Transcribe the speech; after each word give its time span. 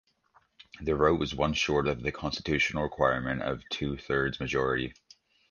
Their 0.79 0.95
vote 0.97 1.19
was 1.19 1.35
one 1.35 1.53
short 1.53 1.87
of 1.87 2.01
the 2.01 2.11
constitutional 2.11 2.81
requirement 2.81 3.43
of 3.43 3.59
a 3.59 3.63
two-thirds 3.71 4.39
majority. 4.39 4.95